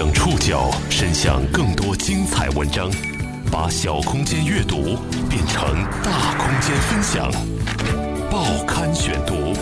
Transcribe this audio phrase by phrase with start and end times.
[0.00, 2.90] 将触角伸向更多精彩文章，
[3.52, 4.96] 把小空间阅读
[5.28, 5.62] 变成
[6.02, 7.30] 大空间分享。
[8.30, 9.52] 报刊选读，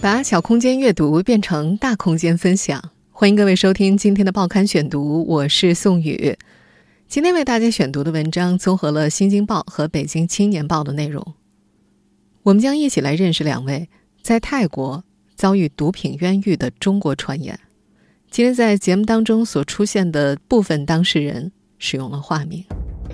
[0.00, 2.92] 把小空间阅读变成大空间分享。
[3.10, 6.38] 欢迎各位收听今天的报刊选读，我是宋宇。
[7.08, 11.34] 今天为大家选读的文章综合了《新京报》和《北京青年报》的内容。
[12.44, 13.88] 我们将一起来认识两位
[14.22, 15.02] 在泰国
[15.34, 17.58] 遭遇毒品冤狱的中国船员。
[18.34, 22.64] 今天在节目当中所出现的部分当事人使用了化名。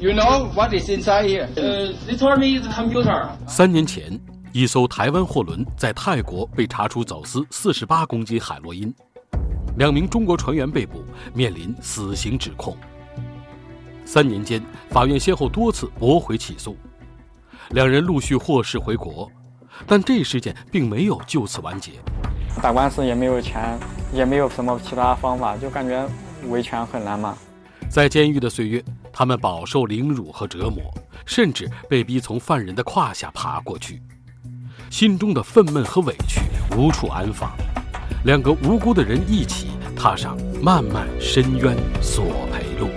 [0.01, 1.47] You know what is inside here?
[1.57, 3.29] Uh, they told me it's a computer.
[3.47, 4.19] 三年前，
[4.51, 8.91] 一艘台湾货轮在泰国被查出走私四十八公斤海洛因，
[9.77, 12.75] 两名中国船员被捕，面临死刑指控。
[14.07, 16.75] 三年间，法院先后多次驳回起诉，
[17.73, 19.31] 两人陆续获释回国，
[19.87, 21.93] 但这一事件并没有就此完结。
[22.63, 23.79] 打官司也没有钱，
[24.13, 26.07] 也没有什么其他方法，就感觉
[26.49, 27.37] 维权很难嘛。
[27.89, 30.83] 在监狱的岁月，他们饱受凌辱和折磨，
[31.25, 34.01] 甚至被逼从犯人的胯下爬过去，
[34.91, 36.41] 心中的愤懑和委屈
[36.77, 37.51] 无处安放。
[38.25, 42.89] 两个无辜的人一起踏上漫漫深渊索赔路。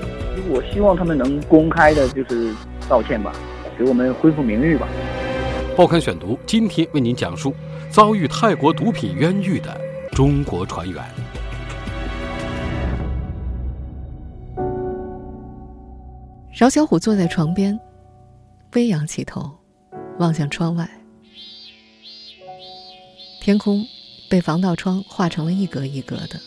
[0.50, 2.54] 我希望他们能公开的，就是
[2.90, 3.32] 道歉吧，
[3.78, 4.88] 给我们恢复名誉吧。
[5.78, 7.54] 报刊选读今天为您讲述。
[7.90, 9.80] 遭遇泰国毒品冤狱的
[10.16, 11.04] 中国船员，
[16.54, 17.80] 饶小虎坐在床边，
[18.74, 19.52] 微仰起头，
[20.20, 20.88] 望向窗外。
[23.42, 23.84] 天空
[24.30, 26.40] 被防盗窗画成了一格一格的，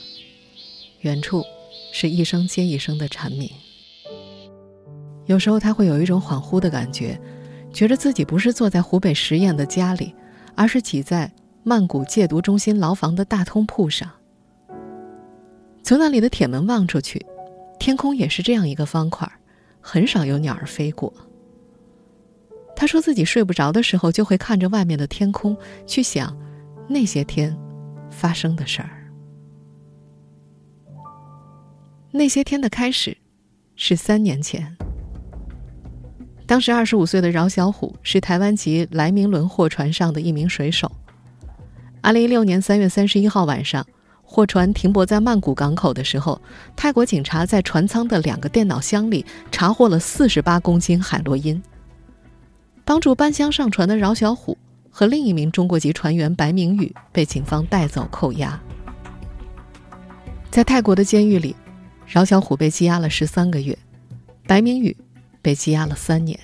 [1.01, 1.43] 远处
[1.93, 3.51] 是一声接一声的蝉鸣。
[5.25, 7.21] 有时候他会有一种恍惚的感觉，
[7.73, 10.15] 觉得自己不是坐在湖北十堰的家里。
[10.59, 11.31] 而是挤在
[11.69, 14.09] 曼谷戒毒中心牢房的大通铺上。
[15.83, 17.27] 从那里的铁门望出去，
[17.81, 19.29] 天空也是这样一个方块，
[19.81, 21.13] 很少有鸟儿飞过。
[22.77, 25.57] 他说自己睡不着的时候，就会看着外面的天空，
[25.89, 26.39] 去想
[26.89, 27.59] 那些天
[28.13, 29.11] 发生的事儿。
[32.13, 33.17] 那些天的开始
[33.75, 34.77] 是三年前。
[36.47, 40.93] 当时二十五岁的饶小虎是台湾籍来明轮货船上的一名水手。
[42.07, 43.85] 二零一六年三月三十一号晚上，
[44.23, 46.41] 货船停泊在曼谷港口的时候，
[46.77, 51.61] 泰国警察在船舱的两个电脑箱里查获了四十八公斤海洛因。
[52.85, 54.57] 帮助搬箱上船的饶小虎
[54.89, 58.57] 和另一名中国籍船员白明宇被警方带走扣押。
[60.49, 61.57] 在泰国的监狱里，
[62.07, 63.77] 饶小虎被羁押了十三个月，
[64.47, 64.97] 白明宇。
[65.43, 66.39] 被羁押了三年，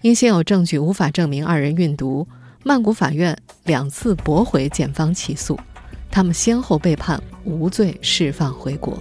[0.00, 2.26] 因现有证据无法证明二人运毒，
[2.66, 5.58] 曼谷法院两次驳回检方起诉，
[6.10, 8.98] 他们先后被判无罪释放回国。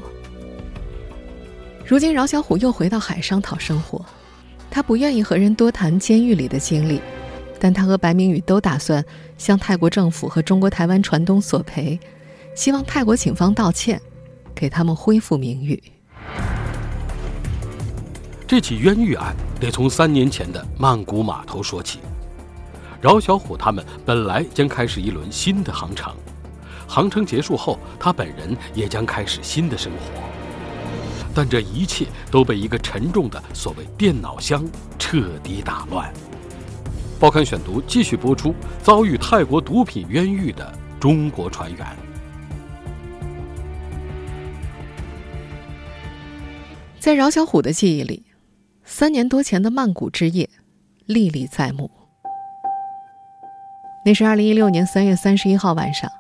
[1.86, 4.06] 如今饶小虎又回到海上讨生活，
[4.70, 7.00] 他不愿意和人多谈监狱里的经历，
[7.58, 9.04] 但他和白明宇都打算
[9.38, 11.98] 向泰国政府和中国台湾船东索赔，
[12.56, 14.02] 希望泰国警方道歉，
[14.54, 15.82] 给他们恢复名誉。
[18.46, 22.00] 这起冤狱案得从三年前的曼谷码头说起。
[23.04, 26.16] 饶小虎他们本来将开始一轮新的航程，
[26.88, 30.24] 航程结束后，他本人也将开始新的生活。
[31.36, 34.64] 但这一切都被一个沉重的所谓电脑箱
[34.98, 36.14] 彻底打乱。
[37.20, 41.86] 报刊选读继续播出：遭遇泰国毒品冤狱的中国船员。
[47.02, 48.24] 在饶小虎的记忆里。
[48.86, 50.50] 三年多前的曼谷之夜，
[51.06, 51.92] 历历在目。
[54.06, 56.12] 那是二零一六年三月三十一号晚上，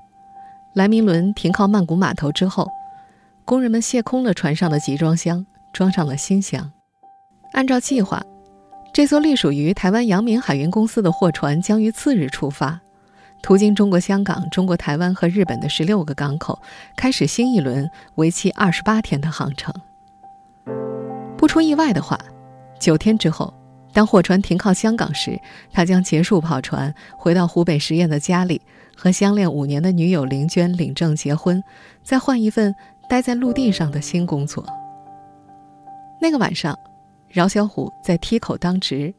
[0.74, 2.70] 莱明轮停靠曼谷码头之后，
[3.44, 6.72] 工人们卸空了船上的集装箱，装上了新箱。
[7.52, 8.24] 按照计划，
[8.94, 12.80] 这艘隶属于台湾阳明海运公司的货船将于次日出发，
[13.42, 16.58] 途经中国香港、中国台湾和日本的十六个港口，
[16.96, 19.74] 开始新一轮为期二十八天的航程。
[21.38, 22.18] 不出意外的话。
[22.79, 23.53] 九天之后，
[23.93, 25.40] 当货船停靠香港时，
[25.72, 28.59] 他将结束跑船，回到湖北十堰的家里，
[28.95, 31.63] 和相恋五年的女友林娟领证结婚，
[32.03, 32.73] 再换一份
[33.07, 34.66] 待在陆地上的新工作。
[36.19, 36.78] 那个晚上，
[37.29, 39.13] 饶小虎在梯口当值，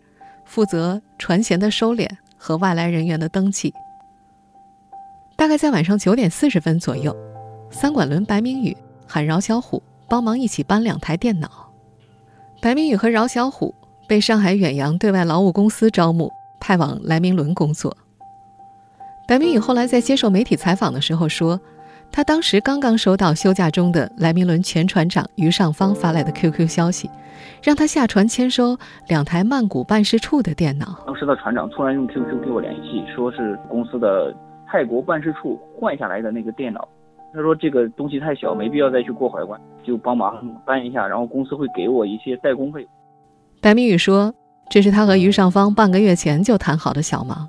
[0.44, 3.72] 负责船舷的收敛和外来人员的登记。
[5.36, 7.14] 大概在晚上九点四十分左右，
[7.70, 8.76] 三管轮白明宇
[9.06, 11.70] 喊饶小虎帮忙一起搬两台电脑。
[12.60, 13.74] 白明宇和饶小虎
[14.06, 16.30] 被上海远洋对外劳务公司招募，
[16.60, 17.96] 派往来明轮工作。
[19.26, 21.58] 白明宇后来在接受媒体采访的时候说，
[22.12, 27.08] 他当时刚刚收到休假中的来明轮前船长于尚方发来的 QQ 消息，
[27.62, 28.76] 让他下船签收
[29.08, 30.98] 两台曼谷办事处的电脑。
[31.06, 34.34] 当时的船长突然用 QQ 给我联系，说是公司的
[34.66, 36.86] 泰国办事处换下来的那个电脑。
[37.32, 42.86] 他说这个东西太小，没必要再去过海关，就帮忙搬一下，然后公司会给我一些代工费。
[43.64, 44.34] 白明宇说，
[44.68, 47.48] 这是他和于尚方半个月前就谈好的小忙。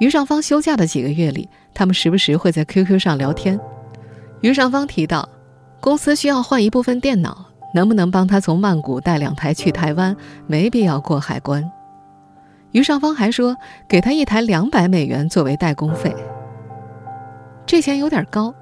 [0.00, 3.60] 于尚方休假的几个月里，他们时不时会在 QQ 上聊天。
[4.40, 5.28] 于尚方提到，
[5.80, 7.44] 公司需要换一部分电脑，
[7.74, 10.16] 能不能帮他从曼谷带两台去台湾？
[10.46, 11.62] 没必要过海关。
[12.72, 13.54] 于尚方还说，
[13.86, 16.16] 给他一台两百美元作为代工费。
[17.66, 18.54] 这钱有点高。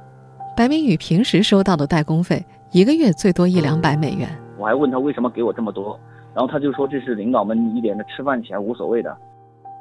[0.56, 4.28] 白明宇平时收到的代工费，一个月最多一两百美元。
[4.58, 6.00] 我还问他为什么给我这么多，
[6.36, 9.16] 然后他就说这是领导们一点的吃饭钱，无所谓的。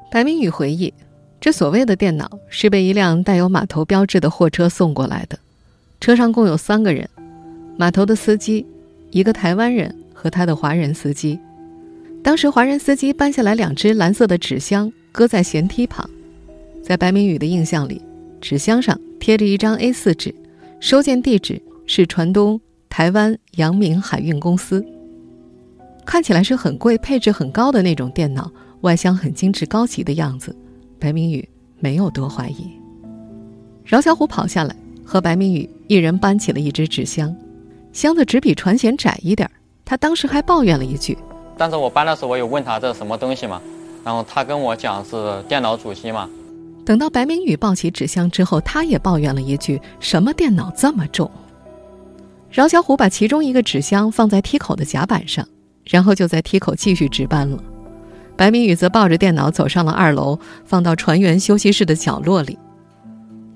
[0.09, 0.93] 白明宇回忆，
[1.41, 5.37] 这所谓的电脑是被一辆带有码头标志的货车送过来的，
[5.99, 7.09] 车上共有三个人，
[7.75, 8.65] 码头的司机，
[9.11, 11.37] 一个台湾人和他的华人司机。
[12.23, 16.09] 当时华人司机搬下来两只蓝色的纸箱，搁在舷梯旁，
[16.81, 18.01] 在白明宇的印象里，
[18.39, 20.33] 纸箱上贴着一张 A4 纸。
[20.79, 24.85] 收件地址是船东台湾阳明海运公司。
[26.05, 28.49] 看起来是很贵、配置很高的那种电脑，
[28.81, 30.55] 外箱很精致高级的样子。
[30.99, 31.47] 白明宇
[31.79, 32.69] 没有多怀疑。
[33.83, 37.35] 饶小虎跑下来，和白明宇一人搬起了一只纸箱，
[37.91, 39.49] 箱子只比船舷窄一点。
[39.83, 41.17] 他当时还抱怨了一句
[41.57, 43.61] ：“但是我搬的时候，我有问他这是什么东西嘛？
[44.03, 46.29] 然后他跟我讲是电脑主机嘛。”
[46.85, 51.29] 等到白明宇抱起纸箱之后，他也抱怨了一句：“什么电脑这么重？”
[52.49, 55.47] 饶小虎把其中一个纸箱放在梯口的甲板上，
[55.85, 57.57] 然后就在梯口继续值班了。
[58.37, 62.59] 白明宇则抱着电脑走上了二楼，放到船员休息室的角落里。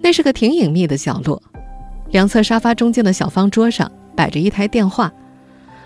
[0.02, 1.42] 那是个挺隐秘的角落，
[2.12, 5.12] 两侧沙发中间的小方桌上摆着一台电话，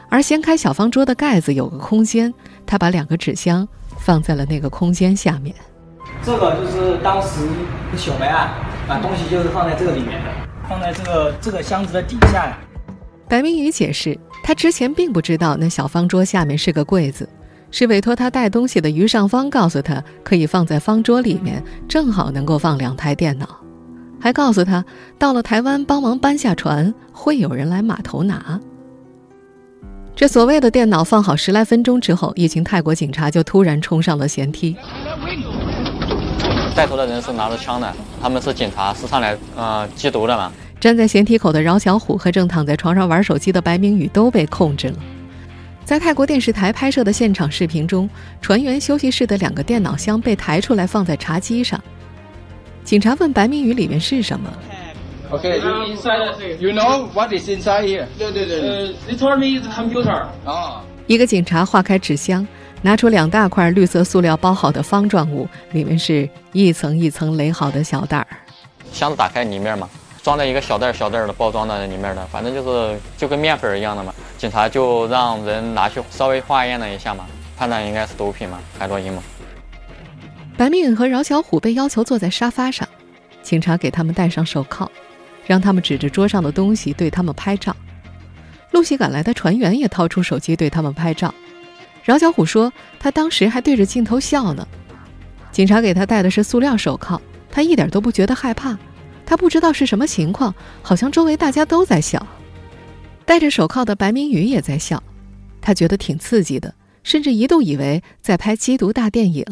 [0.10, 2.32] 而掀开小方桌的盖子有个空间，
[2.68, 3.68] 他把两个纸箱
[3.98, 5.56] 放在了那个空间下面。
[6.24, 7.48] 这个就是当时
[7.98, 8.54] 小梅啊，
[8.88, 10.30] 把东西就是放在这个里面的，
[10.70, 12.58] 放在这个这个箱子的底下呀。
[13.28, 17.28] 白明宇解释，他之前并不知道那小方桌下面是个柜子，
[17.72, 23.48] 是委托他带东西的于尚方告诉他可以放在方桌里面，正好能够放两台电脑，
[24.20, 24.84] 还告诉他
[25.18, 28.60] 到了台湾帮忙搬下船，会有人来码头拿。
[30.14, 34.76] 这所谓的电脑放好十来分钟之后，一群泰国警察就突然冲上了舷梯。
[36.76, 37.92] 带头的人是拿着枪的，
[38.22, 40.52] 他们是警察，是上来呃缉毒的嘛。
[40.84, 44.96] 站在舷梯口的饶小虎和正躺在床上玩手机的白明宇都被控制了。
[45.86, 48.10] 在泰国电视台拍摄的现场视频中，
[48.42, 51.82] 船员休息室的两个电脑箱被抬出来放在茶几上。
[52.84, 54.54] 警察问白明宇里面是什么
[55.32, 56.58] ？Okay, you inside.
[56.58, 58.06] You know what is inside here?
[58.18, 60.26] 对对对，They told me it's computer.
[60.44, 60.84] 啊。
[61.08, 62.46] 一个警察划开纸箱。
[62.82, 68.28] 拿出两大块绿色塑料包好的方状物，里面是一层一层垒好的小袋儿。
[68.92, 69.90] 箱子打开里面嘛，
[70.24, 74.16] 装在一个小袋小袋的包装的里面的，反正就是就跟面粉一样的嘛。
[74.38, 77.26] 警察就让人拿去稍微化验了一下嘛，
[77.58, 79.22] 判断应该是毒品嘛，海洛因嘛。
[80.56, 82.88] 白敏和饶小虎被要求坐在沙发上，
[83.42, 84.90] 警察给他们戴上手铐，
[85.46, 87.76] 让他们指着桌上的东西对他们拍照。
[88.72, 91.34] 陆续赶来的船员也掏出手机对他们拍照。
[92.04, 94.66] 饶小虎说：“他当时还对着镜头笑呢。”
[95.52, 97.20] 警察给他戴的是塑料手铐，
[97.52, 98.78] 他一点都不觉得害怕。
[99.26, 102.26] 他不知道是什么情况，好像周围大家都在笑。
[103.26, 105.02] 戴着手铐的白明宇也在笑，
[105.62, 109.46] 他觉得挺刺激的，甚至一度以为在拍缉毒大电影。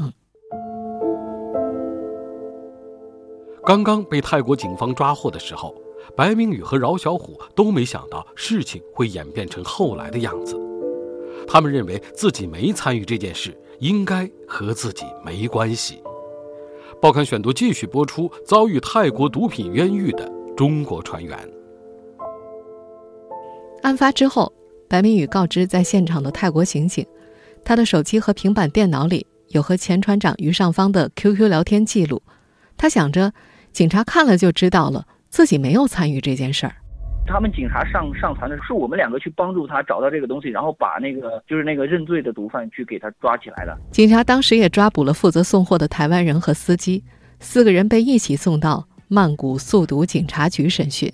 [3.66, 5.74] 刚刚被泰国警方抓获的时候，
[6.18, 10.60] 白明宇和饶小虎都没想到事情会演变成后来的样子。
[11.48, 16.02] 他们认为自己没参与这件事，应该和自己没关系。
[17.02, 21.36] 报刊选读继续播出遭遇泰国毒品冤狱的中国船员。
[23.82, 24.54] 案发之后，
[24.88, 27.04] 白明宇告知在现场的泰国刑警，
[27.66, 32.22] 他的手机和平板电脑里有和前船长于尚方的 QQ 聊天记录。
[32.78, 33.34] 他想着，
[33.74, 36.76] 警察看了就知道了，自己没有参与这件事儿。
[37.32, 43.78] 他们警察上上船的是我们两个去帮助他找到这个东西，然后把那个就是那个认罪的毒贩去给他抓起来的。
[43.90, 47.04] 警察当时也抓捕了负责送货的台湾人和司机，
[47.40, 51.12] 四个人被一起送到曼谷速毒警察局审讯。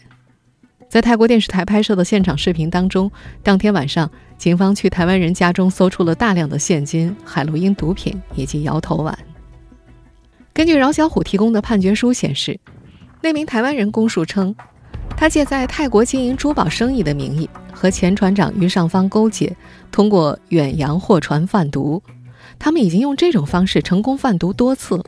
[0.90, 3.12] 在泰国电视台拍摄的现场视频当中，
[3.44, 9.18] 当天晚上，警方去台湾人家中搜出了大量的现金、海洛因毒品以及摇头丸。
[10.54, 12.60] 根据饶小虎提供的判决书显示，
[13.22, 14.56] 那名台湾人供述称。
[15.20, 19.58] 他借在泰国经营珠宝生意的名义，和前船长于尚方勾结，
[19.92, 22.02] 通过远洋货船贩毒。
[22.60, 25.04] 他们已经用这种方式成功贩毒多次了。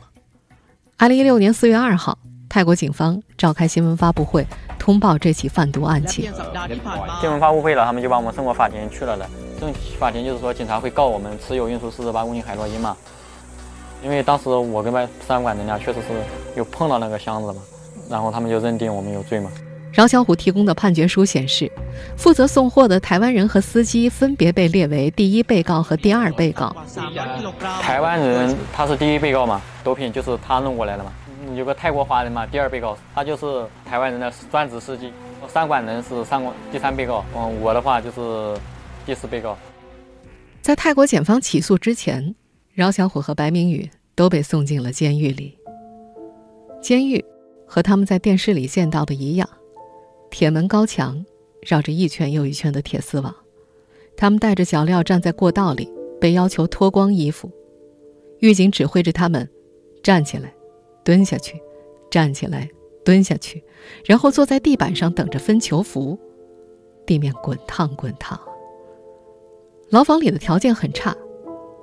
[0.96, 4.44] 二零一六年四月二号，泰国警方召开新闻发布会，
[4.80, 6.32] 通报这起贩毒案件。
[7.20, 9.24] 新闻发布会了，他们就把我们送过法庭去了的。
[9.60, 12.96] 送法庭就是说，警察会告我们持有运输四十八公斤海洛因嘛？
[14.02, 16.08] 因为当时我跟外三管人家确实是
[16.56, 17.62] 有碰到那个箱子嘛，
[18.08, 19.48] 然后他们就认定我们有罪嘛。
[19.92, 21.70] 饶小虎提供的判决书显示，
[22.16, 26.74] 负责送货的台湾人和司机分别被列为第一被告和第二被告。
[27.80, 31.12] 台湾人他是第一被告嘛，毒品就是他弄过来的嘛。
[31.56, 35.12] 有个泰国华人嘛，第二被告，他就是台湾人的专职司机。
[35.48, 38.60] 三管人是三管第三被告，嗯，我的话就是
[39.04, 39.58] 第四被告。
[40.60, 42.34] 在泰国检方起诉之前，
[42.72, 45.58] 饶小虎和白明宇都被送进了监狱里。
[46.80, 47.24] 监狱
[47.66, 49.48] 和他们在电视里见到的一样。
[50.30, 51.24] 铁门高墙，
[51.60, 53.34] 绕着一圈又一圈的铁丝网。
[54.16, 57.50] 他们带着脚镣站在过道里，被要求脱光衣服。
[58.38, 59.48] 狱警指挥着他们
[60.02, 60.54] 站起来、
[61.04, 61.60] 蹲下去、
[62.10, 62.68] 站起来、
[63.04, 63.62] 蹲下去，
[64.04, 66.18] 然后坐在地板上等着分囚服。
[67.06, 68.38] 地面滚烫滚烫。
[69.90, 71.14] 牢房里的条件很差，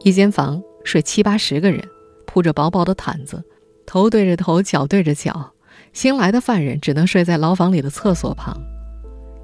[0.03, 1.83] 一间房睡七八十个人，
[2.25, 3.43] 铺着薄薄的毯子，
[3.85, 5.51] 头对着头，脚对着脚。
[5.97, 8.55] 新来的犯人只能睡在牢房里的厕所旁，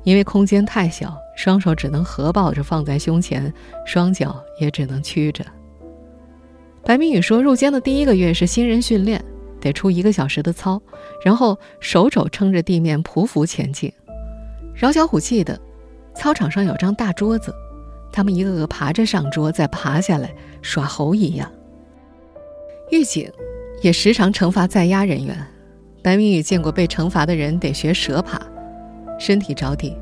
[0.04, 3.52] 因为空间太小，双手只能合抱着放在胸前，
[3.88, 5.44] 双脚也只能屈着。
[6.86, 9.20] 白明宇说，入监的第一个月是新人训练，
[9.60, 10.80] 得出一个小时的操，
[11.26, 13.92] 然后手肘撑着地面匍匐前进。
[14.76, 15.60] 饶小虎记得，
[16.14, 17.52] 操场上有张大桌子，
[18.12, 20.32] 他们一个个爬着上桌，再爬下来，
[20.62, 21.52] 耍猴一样。
[22.92, 23.28] 狱警
[23.82, 25.36] 也时常惩罚在押人员。
[26.04, 28.38] 白明宇见过被惩罚的人得学蛇爬，
[29.18, 29.96] 身体着地，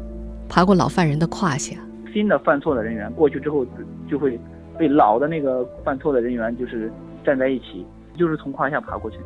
[0.50, 1.76] 爬过老犯人的胯下。
[2.12, 3.64] 新的犯错的人员过去之后，
[4.10, 4.40] 就会
[4.80, 6.92] 被老的那个犯错的人员就是
[7.24, 7.86] 站在一起，
[8.18, 9.18] 就是从胯下爬过去。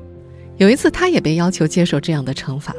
[0.58, 2.76] 有一次，他也被要求接受这样的惩罚，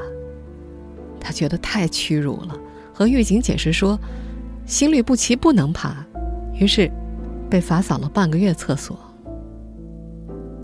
[1.19, 2.55] 他觉得太屈辱了，
[2.93, 3.99] 和狱警解释说，
[4.67, 5.97] 心律不齐不能爬，
[6.61, 6.91] 于是
[7.49, 8.95] 被罚扫了半个月厕所。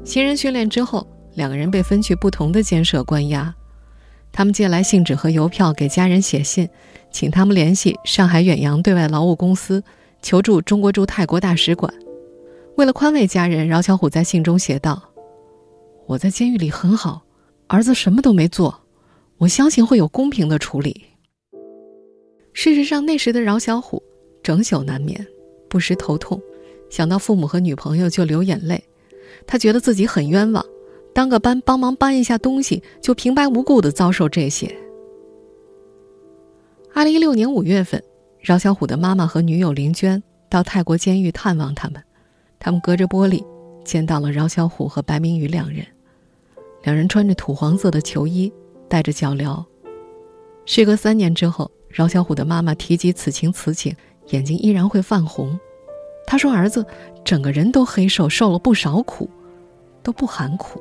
[0.05, 1.07] 新人训练之后。
[1.35, 3.55] 两个人被分去不同的监舍关押，
[4.31, 6.69] 他们借来信纸和邮票给家人写信，
[7.11, 9.83] 请他们联系上海远洋对外劳务公司，
[10.21, 11.93] 求助中国驻泰国大使馆。
[12.77, 15.03] 为了宽慰家人，饶小虎在信中写道
[16.07, 17.23] ：“我在监狱里很好，
[17.67, 18.83] 儿子什么都没做，
[19.39, 21.05] 我相信会有公平的处理。”
[22.55, 24.03] 事实上，那时的饶小虎
[24.43, 25.27] 整宿难眠，
[25.69, 26.41] 不时头痛，
[26.91, 28.83] 想到父母和女朋友就流眼泪，
[29.47, 30.65] 他觉得自己很冤枉。
[31.15, 34.75] 当个班帮忙搬一下东西，就平白无故的遭受这些。
[36.95, 38.03] 二零一六年五月份，
[38.41, 42.03] 饶小虎的妈妈和女友林娟到泰国监狱探望他们，
[42.59, 43.45] 他们隔着玻璃
[43.85, 45.87] 见到了饶小虎和白明宇两人，
[46.83, 48.53] 两人穿着土黄色的球衣，
[48.89, 49.65] 戴着脚镣。
[50.65, 53.95] 时隔三年之后，饶小虎的妈妈提及此情此景，
[54.29, 55.59] 眼睛依然会泛红。
[56.27, 56.87] 她说：“儿子
[57.25, 59.29] 整个人都黑瘦，受了不少苦，
[60.03, 60.81] 都不喊苦。”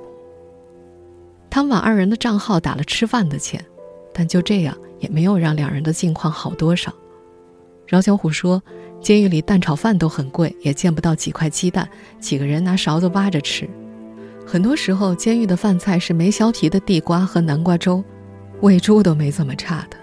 [1.51, 3.63] 他们往二人的账号打了吃饭的钱，
[4.13, 6.93] 但就这样也没有让两人的境况好多少。
[7.85, 8.63] 饶小虎说
[9.03, 11.87] ：“监狱里蛋炒饭都很贵，也见不到几块鸡蛋，
[12.21, 13.69] 几个人拿勺子挖着吃。
[14.47, 18.01] 很多时候，监狱的饭菜是没削皮的地瓜和南瓜粥，
[18.61, 19.97] 喂猪都没这么差的。”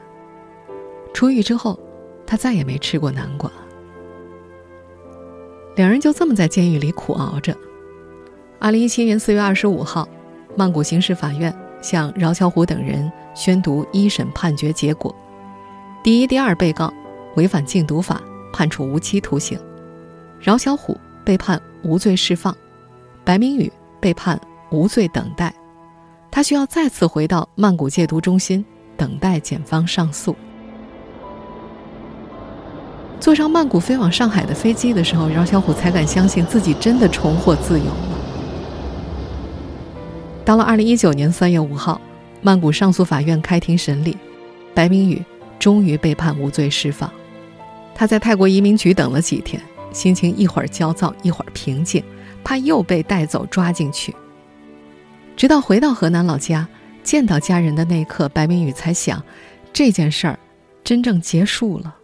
[1.14, 1.80] 出狱之后，
[2.26, 3.50] 他再也没吃过南瓜。
[5.76, 7.56] 两人就这么在监狱里苦熬着。
[8.58, 10.06] 二零一七年四月二十五号。
[10.58, 15.14] 曼谷刑事法院向饶小虎等人宣读一审判决结果：
[16.02, 16.92] 第一、第二被告
[17.36, 18.20] 违反禁毒法，
[18.52, 19.56] 判处无期徒刑；
[20.40, 22.52] 饶小虎被判无罪释放，
[23.22, 24.36] 白明宇被判
[24.72, 25.54] 无罪等待。
[26.28, 28.64] 他需要再次回到曼谷戒毒中心
[28.96, 30.34] 等待检方上诉。
[33.20, 38.17] 坐上曼谷飞往上海的飞机的时候，饶小虎才敢相信自己真的重获自由了。
[40.48, 42.00] 到了二零一九年三月五号，
[42.40, 44.16] 曼谷上诉法院开庭审理，
[44.72, 45.22] 白明宇
[45.58, 47.12] 终于被判无罪释放。
[47.94, 49.62] 他在泰国移民局等了几天，
[49.92, 52.02] 心情一会儿焦躁，一会儿平静，
[52.42, 54.16] 怕又被带走抓进去。
[55.36, 56.66] 直到回到河南老家，
[57.02, 59.22] 见到家人的那一刻，白明宇才想，
[59.70, 60.38] 这件事儿
[60.82, 61.94] 真正结束了。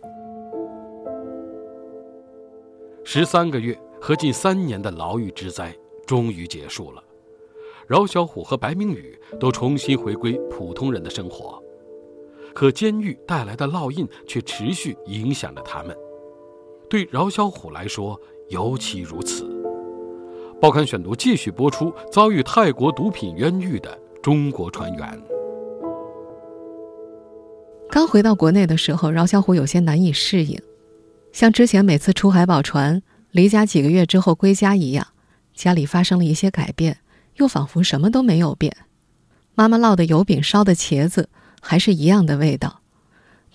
[3.05, 5.75] 十三个月和近三年的牢狱之灾
[6.07, 7.03] 终于结束了。
[7.87, 11.63] 饶小虎和白明宇都重新回归普通人的生活，
[12.55, 15.95] 可监狱带来的烙印却持续影响着他们。
[16.89, 19.45] 对饶小虎来说尤其如此。
[20.61, 25.23] 报刊选读继续播出遭遇泰国毒品冤狱的中国船员。
[27.91, 30.59] 刚回到国内的时候，饶小虎有些难以适应，
[31.33, 35.07] 像之前每次出海保船、离家几个月之后归家一样，
[35.53, 36.99] 家里发生了一些改变，
[37.37, 38.77] 又仿佛什么都没有变。
[39.55, 41.29] 妈妈烙的油饼、烧的茄子
[41.61, 42.81] 还是一样的味道，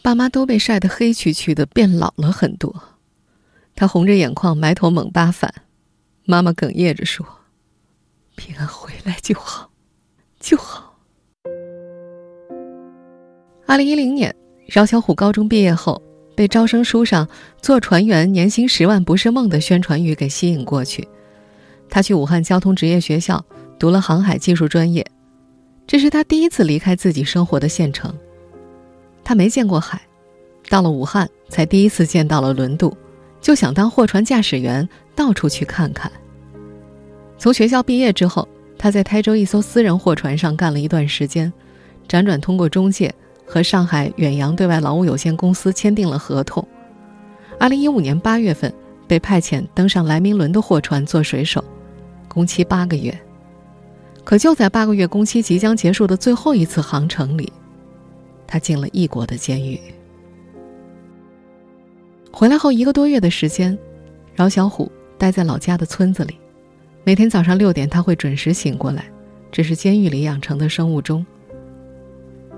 [0.01, 2.83] 爸妈都被晒得黑黢黢的，变老了很多。
[3.75, 5.53] 他红着眼眶，埋头猛扒饭。
[6.25, 7.25] 妈妈哽咽着说
[8.35, 9.71] ：“平安回来就好，
[10.39, 10.97] 就好。”
[13.65, 14.35] 二零一零年，
[14.67, 16.01] 饶小虎高中毕业后，
[16.35, 17.27] 被招生书上
[17.61, 21.07] “做船员年薪十万不是梦”的宣传语给吸引过去。
[21.89, 23.43] 他去武汉交通职业学校
[23.79, 25.03] 读了航海技术专业。
[25.87, 28.13] 这是他第一次离开自己生活的县城。
[29.23, 29.99] 他没见过海，
[30.69, 32.95] 到了武汉才第一次见到了轮渡，
[33.41, 36.11] 就想当货船驾驶员，到处去看看。
[37.37, 41.51] 从学校毕业之后，他在台州一艘私人货船上干了一段时间，
[42.07, 43.13] 辗转通过中介
[43.45, 46.67] 和上海远洋对外劳务有限公司签订了合同。
[47.59, 48.73] 二零一五年八月份，
[49.07, 51.63] 被派遣登上莱明轮的货船做水手，
[52.27, 53.17] 工期八个月。
[54.29, 57.51] 可就在八个月工期即将结束的最后一次航程里，
[58.45, 59.81] 他进了异国的监狱。
[62.31, 63.75] 回来后一个多月的时间，
[64.35, 66.37] 饶小虎待在老家的村子里。
[67.03, 69.03] 每天早上六点，他会准时醒过来，
[69.51, 71.25] 这是监狱里养成的生物钟。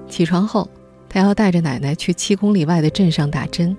[0.09, 0.69] 起床后，
[1.07, 3.73] 他要带着奶奶去七公里外的镇上打针，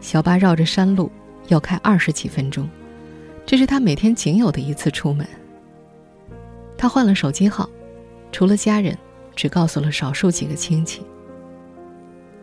[0.00, 1.10] 小巴绕着山路
[1.48, 2.70] 要开二十几分钟，
[3.44, 5.26] 这是他每天仅有的一次出门。
[6.80, 7.68] 他换了手机号，
[8.32, 8.96] 除了家人，
[9.36, 11.02] 只告诉了少数几个亲戚。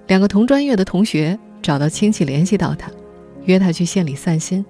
[0.06, 2.91] 两个同专业的同学找到亲戚联系到他，
[3.46, 4.63] 约他去县里散心。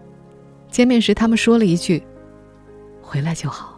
[0.72, 2.02] 见面时，他们说了一句
[3.04, 3.78] ：“回来就好。”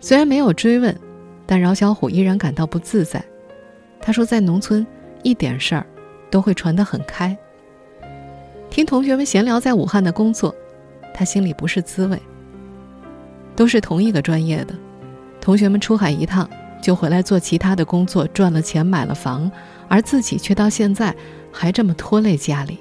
[0.00, 0.94] 虽然没有追问，
[1.46, 3.24] 但饶小虎依然感到不自在。
[4.02, 4.86] 他说，在农村，
[5.22, 5.86] 一点事儿
[6.30, 7.34] 都会传得很开。
[8.68, 10.54] 听同学们闲聊在武汉的工作，
[11.14, 12.20] 他心里不是滋味。
[13.54, 14.74] 都是同一个专业的，
[15.40, 16.48] 同学们出海一趟
[16.80, 19.50] 就回来做其他的工作，赚了钱买了房，
[19.88, 21.14] 而自己却到现在
[21.52, 22.78] 还这么拖累家里。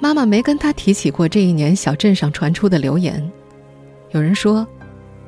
[0.00, 3.30] 妈妈没跟他提起过这一年小镇上传出的流言，
[4.10, 4.66] 有人说：“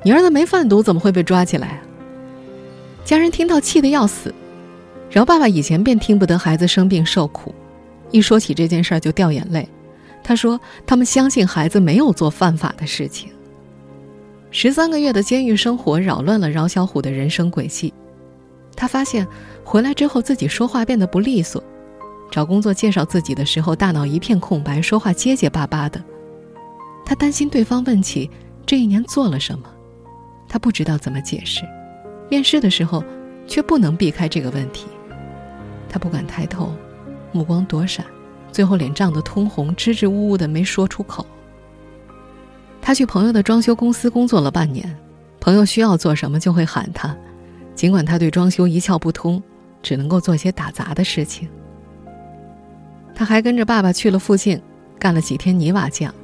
[0.02, 1.80] 你儿子没贩毒怎么会被抓起来？”
[3.04, 4.34] 家人听到气得要死。
[5.08, 7.54] 饶爸爸以前便听不得孩子生病受苦，
[8.10, 9.66] 一说起这件事儿就掉眼泪。
[10.24, 13.30] 他说：“他们相信孩子没有做犯法的事情。”
[14.58, 17.92] 十三个月的监狱生活扰乱了饶小虎的人生轨迹，
[18.74, 19.28] 他发现
[19.62, 21.62] 回来之后自己说话变得不利索，
[22.30, 26.02] 找工作介绍自己的时候大脑一片空白，说话结结巴巴的。
[27.04, 28.30] 他担心对方问起
[28.64, 29.68] 这一年做了什么，
[30.48, 31.60] 他不知道怎么解释。
[32.30, 33.04] 面试的时候
[33.46, 34.86] 却不能避开这个问题，
[35.86, 36.72] 他不敢抬头，
[37.30, 38.06] 目光躲闪，
[38.50, 41.26] 最后脸涨得通红，支支吾吾的没说出口。
[42.86, 44.96] 他去朋友的装修公司工作了半年，
[45.40, 47.16] 朋友需要做什么就会喊他，
[47.74, 49.42] 尽管他对装修一窍不通，
[49.82, 51.48] 只能够做些打杂的事情。
[53.12, 54.62] 他还跟着爸爸去了附近，
[55.00, 56.14] 干了几天泥瓦匠，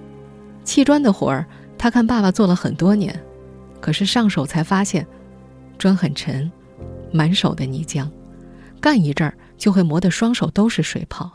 [0.62, 1.44] 砌砖的活儿
[1.77, 3.12] 他看爸爸做了很多年，
[3.81, 5.05] 可是上手才发现，
[5.79, 6.48] 砖很沉，
[7.11, 8.09] 满手的泥浆，
[8.81, 11.29] 干一阵儿就会磨得双手都是水泡。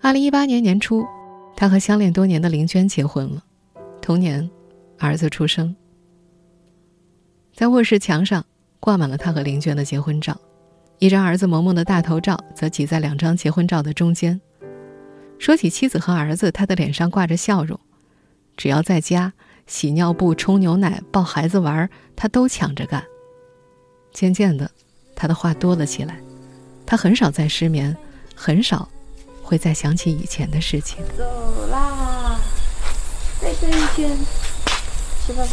[0.00, 1.04] 二零一八年年初。
[1.56, 3.42] 他和相恋多年的林娟结婚了，
[4.00, 4.48] 同年，
[4.98, 5.74] 儿子出生。
[7.54, 8.44] 在卧室墙上
[8.80, 10.36] 挂满了他和林娟的结婚照，
[10.98, 14.40] 一张儿子萌萌的大头照则挤在两张结婚照的中间。
[15.38, 17.78] 说起妻子和儿子，他的脸上挂着笑容，
[18.56, 19.32] 只要在家
[19.66, 23.04] 洗尿布、冲牛奶、抱孩子玩，他都抢着干。
[24.12, 24.70] 渐渐的，
[25.14, 26.20] 他的话多了起来，
[26.86, 27.96] 他很少再失眠，
[28.34, 28.88] 很少。
[29.42, 30.98] 会再想起以前的事情。
[31.16, 31.24] 走
[31.70, 32.38] 啦，
[33.40, 34.10] 再转一圈，
[35.26, 35.52] 吃饭吧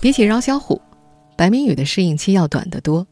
[0.00, 0.82] 比起饶小虎，
[1.36, 3.06] 白明宇的适应期要短得多。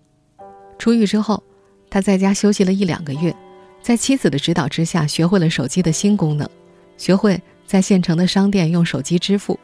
[0.78, 1.42] 出狱之后，
[1.88, 3.34] 他在家休息了一两个月，
[3.80, 6.46] 在妻子的指导之下，学会了手机的新功能，
[6.98, 9.58] 学会在县城的商店用手机支付。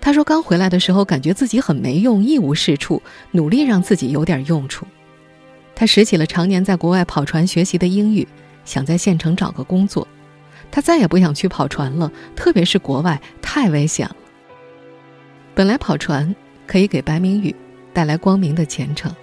[0.00, 4.86] 他说，刚回来的时候，感觉自己很没用，一无是处，努力让自己有点用处。
[5.76, 8.26] 他拾起了常年在国外跑船学习的英语，
[8.64, 10.08] 想在县城找个工作。
[10.70, 14.16] 他再也不想去跑船了，特别是国外太危险了。
[15.54, 16.34] 本来跑船
[16.66, 17.54] 可以给白明宇
[17.92, 19.14] 带来光明的前程。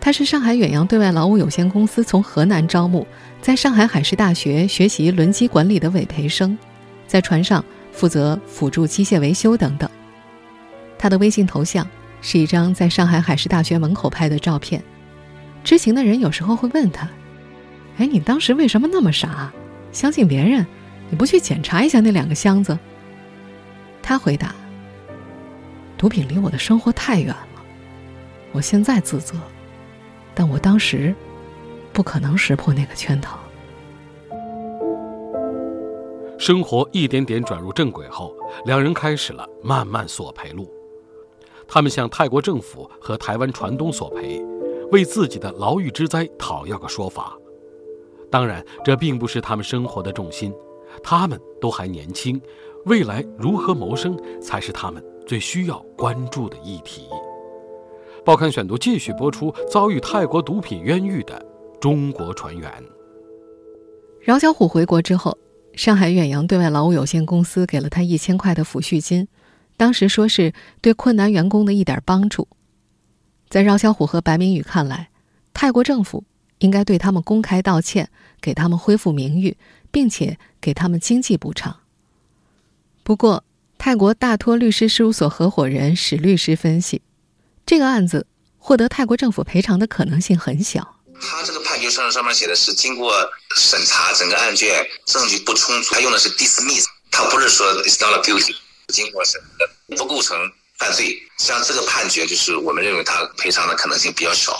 [0.00, 3.06] 他是上海远洋对外劳务有限公司从河南招募，
[3.40, 6.58] 在上海海事大学学习轮机管理的委培生，
[7.06, 9.88] 在船上负责辅助机械维修等等。
[10.98, 11.86] 他的微信头像
[12.20, 14.82] 是一张在上海海事大学门口拍的照片。
[15.64, 17.08] 知情的人有时候会问他
[17.98, 19.52] ：“哎，你当时为什么那么傻，
[19.92, 20.66] 相信别人？
[21.10, 22.78] 你不去检查一下那两个箱子？”
[24.02, 24.54] 他回答
[25.96, 27.62] ：“毒品离我的生活太远了，
[28.52, 29.36] 我现在自责。”
[30.34, 31.14] 但我当时
[31.92, 33.38] 不可能识破那个圈套。
[36.38, 40.72] 生活一点点转入正轨后，两人开始了漫漫索赔路。
[41.68, 44.42] 他们向泰国政府和台湾船东索赔，
[44.92, 47.36] 为自己的牢狱之灾讨要个说法。
[48.30, 50.52] 当然，这并不是他们生活的重心。
[51.02, 52.40] 他们都还年轻，
[52.84, 57.06] 未来如何谋生才是他们最需要关注的议题。
[58.24, 61.44] 报刊选读继续播出：遭遇泰国毒品冤狱的
[61.80, 62.70] 中国船员。
[64.20, 65.36] 饶小虎回国之后，
[65.74, 69.26] 上海远洋对外劳务有限公司给了他一千块的抚恤金，
[69.76, 70.52] 当时说是
[70.82, 72.46] 对困难员工的一点帮助。
[73.52, 75.10] 在饶小虎和白明宇看来，
[75.52, 76.24] 泰国政府
[76.60, 78.08] 应该对他们公开道歉，
[78.40, 79.58] 给他们恢复名誉，
[79.90, 81.80] 并且给他们经济补偿。
[83.02, 83.44] 不过，
[83.76, 87.02] 泰国大托律师事务所合伙人史律师分析。
[87.66, 90.96] 这个案子获得泰国政府赔偿的可能性很小。
[91.20, 93.12] 他这个判决书上面写的是经过
[93.54, 98.56] 审查，整个案卷证据不充足，他用的是 dismiss，他不是说 is not a guilty，
[98.88, 100.38] 经过审核不构成
[100.82, 101.06] 犯罪。
[101.38, 104.52] 像这个判决，就是我们认为他赔偿的可能性比较小。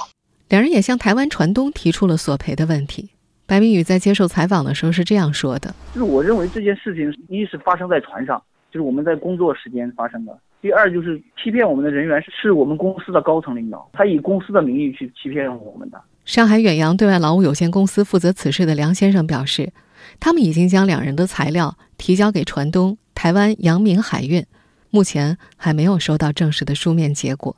[0.51, 3.11] 两人也向台湾船东提出了索赔的问题。
[3.47, 16.01] 白明宇在接受采访的时候是这样说的：“就是我认为这件事情，一是发生在船上，就是我们在工作时间发生的。”第二就是欺骗我们的人员是是我们公司的高层领导，他以公司的名义去欺骗我们的。
[16.25, 19.73] 上海远洋对外劳务有限公司负责此事的梁先生表示，
[20.21, 24.47] 他们已经将两人的材料提交给船东台湾阳明海运，
[24.95, 27.57] 目前还没有收到正式的书面结果。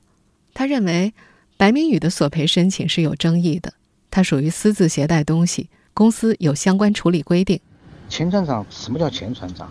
[0.55, 1.13] 他认为
[1.57, 3.75] 白明宇的索赔申请是有争议的，
[4.09, 7.61] 他属于私自携带东西，公司有相关处理规定。
[8.09, 9.69] 前船长什么叫前船长？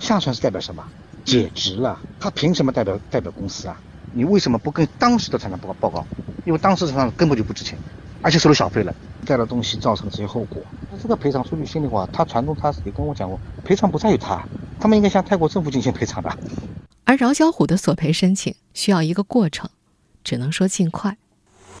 [0.00, 0.84] 下船是代表什么？
[1.24, 3.80] 解职了，他凭什么代表代表公司啊？
[4.12, 6.04] 你为什么不跟当时的船长报告报告？
[6.44, 7.78] 因为当时船长根本就不值钱，
[8.20, 8.92] 而且收了小费了，
[9.24, 10.60] 带了东西造成这些后果。
[10.90, 14.44] 那这个赔偿说句心里话，他船东他也跟我讲过，赔偿不在于他，
[14.80, 16.36] 他们应该向泰国政府进行赔偿的。
[17.06, 19.70] 而饶小虎的索赔申请需要一个过程，
[20.24, 21.16] 只能说尽快。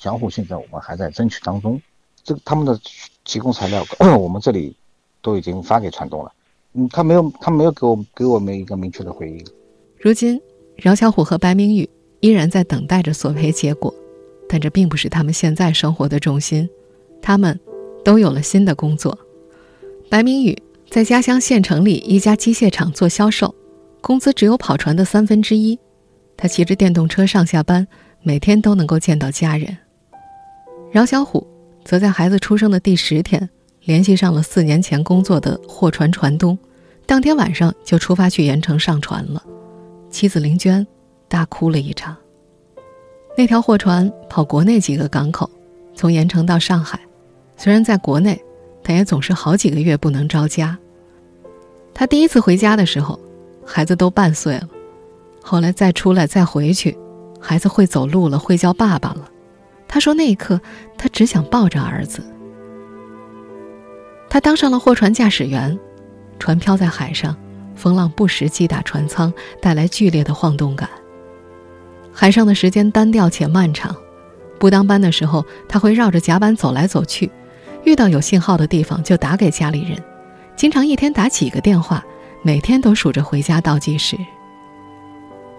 [0.00, 1.82] 小虎现在我们还在争取当中，
[2.22, 2.80] 这个他们的
[3.24, 3.84] 提供材料
[4.16, 4.74] 我们这里
[5.20, 6.32] 都已经发给船东了。
[6.74, 9.44] 嗯，他没有，他没有给我给我们一个明确的回应。
[9.98, 10.40] 如今，
[10.76, 13.92] 饶小虎和白明宇依然在等待着索赔结果，
[14.48, 16.68] 但这并不是他们现在生活的重心。
[17.20, 17.58] 他们
[18.04, 19.18] 都有了新的工作。
[20.08, 20.56] 白明宇
[20.88, 23.52] 在家乡县城里一家机械厂做销售，
[24.06, 25.76] 工资只有跑船的三分之一。
[26.36, 27.84] 他骑着电动车上下班，
[28.22, 29.76] 每天都能够见到家人。
[30.92, 31.44] 饶小虎
[31.84, 36.56] 则在孩子出生的第十天联系上了四年前工作的货船船东。
[37.04, 39.42] 当天晚上就出发去盐城上船了，
[40.08, 40.86] 妻子林娟
[41.26, 42.16] 大哭了一场。
[43.36, 45.50] 那条货船跑国内几个港口，
[45.96, 47.00] 从盐城到上海，
[47.56, 48.40] 虽然在国内，
[48.84, 50.78] 但也总是好几个月不能着家。
[51.92, 53.18] 他第一次回家的时候，
[53.66, 54.68] 孩子都半岁了，
[55.42, 56.96] 后来再出来再回去，
[57.40, 59.28] 孩子会走路了，会叫爸爸了。
[59.88, 60.60] 他说那一刻，
[60.96, 62.22] 他只想抱着儿子。
[64.28, 65.78] 他当上了货船驾驶员。
[66.38, 67.34] 船漂在海上，
[67.74, 70.86] 风浪不时击打船舱，带来剧烈的晃动感。
[72.12, 73.96] 海上的时间单调且漫长，
[74.58, 77.30] 不当班的时候，他会绕着甲板走来走去，
[77.84, 79.98] 遇到有信号的地方就打给家里人，
[80.56, 82.04] 经常一天打几个电话，
[82.46, 84.16] 每天都数着回家倒计时。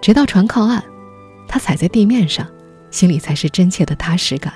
[0.02, 0.82] 直到船靠岸，
[1.45, 2.47] 他踩在地面上，
[2.91, 4.54] 心里才是真切的踏实感。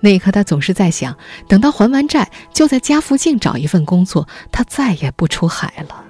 [0.00, 6.04] 那一刻，他总是在想：等到还完债，就在家附近找一份工作，他再也不出海了。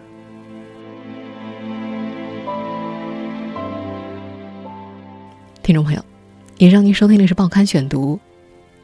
[5.62, 6.02] 听众朋友，
[6.56, 8.16] 以上您收听的是《报刊选读》，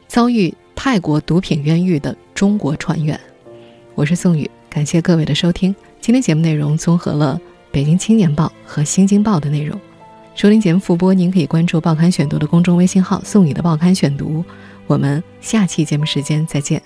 [0.07, 3.19] 遭遇泰国毒品冤狱的中国船员，
[3.95, 5.75] 我是宋宇，感谢各位的收听。
[6.01, 7.39] 今天节目内容综合了
[7.71, 9.79] 《北京青年报》和《新京报》的内容。
[10.33, 14.43] 收听节目复播，您可以关注《报刊选读》的公众微信号“送你的报刊选读”。
[14.87, 16.81] 我们下期节目时间再见。